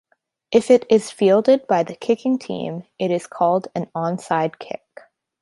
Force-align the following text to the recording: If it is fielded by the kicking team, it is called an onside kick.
If 0.51 0.71
it 0.71 0.83
is 0.89 1.11
fielded 1.11 1.67
by 1.67 1.83
the 1.83 1.93
kicking 1.93 2.39
team, 2.39 2.85
it 2.97 3.11
is 3.11 3.27
called 3.27 3.67
an 3.75 3.85
onside 3.95 4.57
kick. 4.57 4.81